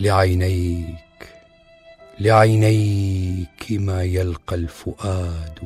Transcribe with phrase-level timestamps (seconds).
[0.00, 1.28] لعينيك
[2.20, 5.58] لعينيك ما يلقى الفؤاد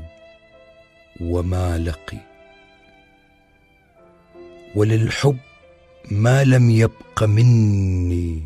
[1.21, 2.19] وما لقي.
[4.75, 5.39] وللحب
[6.11, 8.43] ما لم يبق مني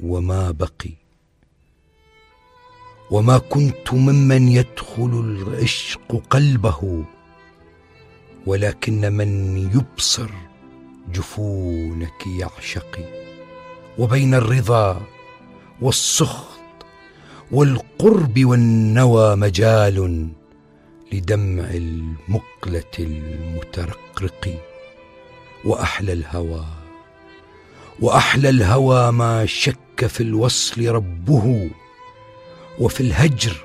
[0.00, 0.94] وما بقي.
[3.10, 7.04] وما كنت ممن يدخل العشق قلبه
[8.46, 10.30] ولكن من يبصر
[11.12, 13.31] جفونك يعشقي.
[13.98, 15.00] وبين الرضا
[15.80, 16.52] والسخط
[17.52, 20.28] والقرب والنوى مجال
[21.12, 24.60] لدمع المقلة المترقرق
[25.64, 26.64] وأحلى الهوى
[28.00, 31.70] وأحلى الهوى ما شك في الوصل ربه
[32.78, 33.56] وفي الهجر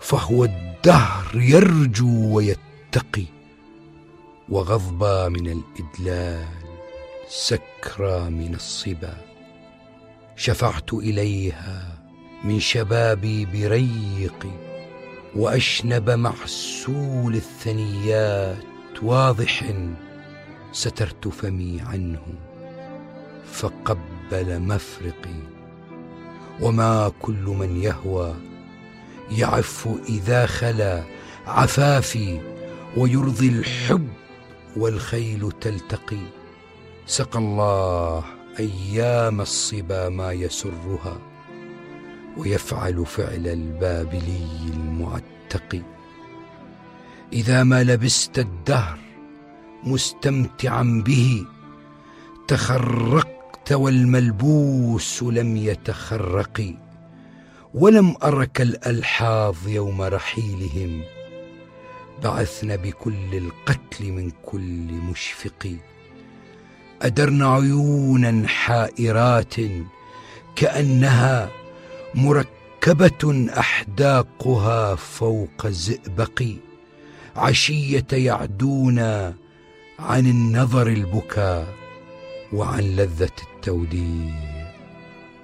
[0.00, 3.24] فهو الدهر يرجو ويتقي
[4.48, 6.48] وغضبى من الإدلال
[7.28, 9.29] سكرى من الصبا.
[10.36, 11.98] شفعت إليها
[12.44, 14.70] من شبابي بريقي
[15.36, 19.64] وأشنب محسول الثنيات واضح
[20.72, 22.22] سترت فمي عنه
[23.52, 25.40] فقبل مفرقي.
[26.60, 28.34] وما كل من يهوى
[29.30, 31.02] يعف إذا خلا
[31.46, 32.40] عفافي
[32.96, 34.08] ويرضي الحب
[34.76, 36.22] والخيل تلتقي.
[37.06, 38.24] سقى الله
[38.58, 41.18] أيام الصبا ما يسرها
[42.36, 45.82] ويفعل فعل البابلي المعتق.
[47.32, 48.98] إذا ما لبست الدهر
[49.84, 51.46] مستمتعا به
[52.48, 56.74] تخرقت والملبوس لم يتخرق
[57.74, 61.02] ولم أرك الألحاظ يوم رحيلهم.
[62.22, 65.76] بعثن بكل القتل من كل مشفق.
[67.02, 69.54] أدرن عيونا حائرات
[70.56, 71.50] كأنها
[72.14, 76.42] مركبة أحداقها فوق زئبق.
[77.36, 78.98] عشية يعدون
[79.98, 81.74] عن النظر البكاء
[82.52, 84.34] وعن لذة التوديع.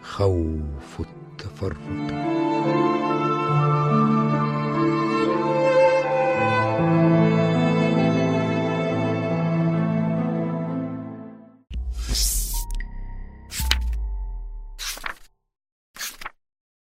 [0.03, 2.96] خوف التفرق.